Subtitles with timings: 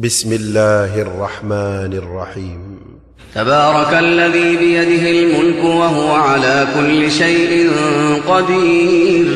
[0.00, 2.78] بسم الله الرحمن الرحيم
[3.34, 7.70] تبارك الذي بيده الملك وهو على كل شيء
[8.28, 9.26] قدير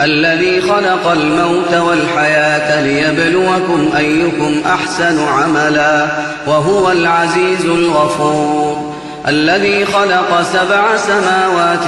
[0.00, 6.06] الذي خلق الموت والحياة ليبلوكم أيكم أحسن عملا
[6.46, 8.94] وهو العزيز الغفور
[9.28, 11.84] الذي خلق سبع سماوات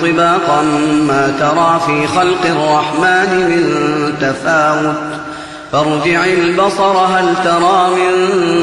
[0.00, 0.62] طباقا
[1.08, 3.64] ما ترى في خلق الرحمن من
[4.20, 5.25] تفاوت
[5.72, 8.14] فارجع البصر هل ترى من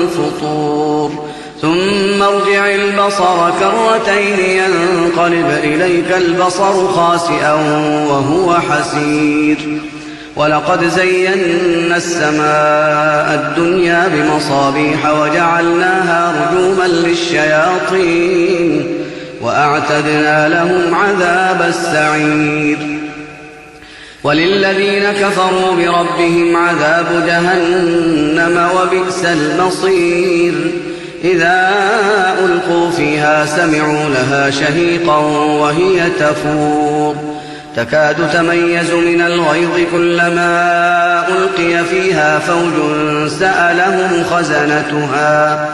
[0.08, 1.12] فطور.
[1.62, 7.54] ثم ارجع البصر كرتين ينقلب إليك البصر خاسئا
[8.10, 9.58] وهو حسير.
[10.36, 18.84] ولقد زينا السماء الدنيا بمصابيح وجعلناها رجوما للشياطين
[19.42, 23.03] وأعتدنا لهم عذاب السعير.
[24.24, 30.54] وللذين كفروا بربهم عذاب جهنم وبئس المصير.
[31.24, 31.72] إذا
[32.46, 35.18] ألقوا فيها سمعوا لها شهيقا
[35.62, 37.16] وهي تفور.
[37.76, 42.74] تكاد تميز من الغيظ كلما ألقي فيها فوج
[43.40, 45.70] سألهم خزنتها.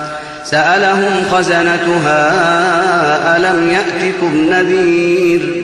[0.45, 2.17] سألهم خزنتها
[3.37, 5.63] ألم يأتكم نذير؟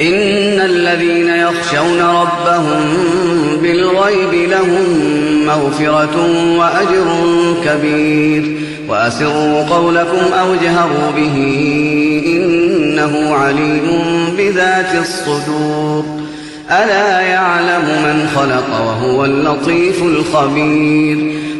[0.00, 2.82] إن الذين يخشون ربهم
[3.62, 4.84] بالغيب لهم
[5.46, 6.16] مغفرة
[6.58, 7.06] وأجر
[7.64, 8.42] كبير.
[8.88, 11.36] وأسروا قولكم أو جهروا به
[12.26, 13.82] إنه عليم
[14.38, 16.04] بذات الصدور.
[16.70, 21.43] ألا يعلم من خلق وهو اللطيف الخبير.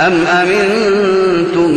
[0.00, 1.70] أم أمنتم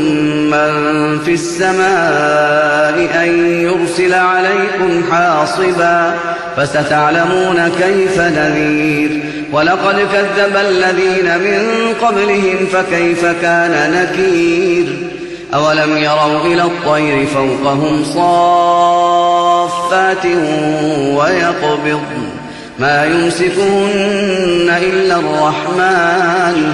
[0.52, 6.14] من في السماء أن يرسل عليكم حاصبا
[6.58, 14.86] فستعلمون كيف نذير ولقد كذب الذين من قبلهم فكيف كان نكير
[15.54, 19.16] أولم يروا إلى الطير فوقهم صافات
[21.16, 22.02] ويقبض
[22.80, 26.74] ما يمسكهن إلا الرحمن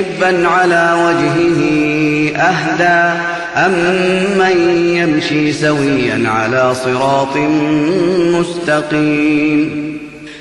[0.00, 1.60] مكبا على وجهه
[2.36, 3.20] أهدى.
[3.56, 4.58] أمن
[4.96, 7.36] يمشي سويا على صراط
[8.38, 9.89] مستقيم.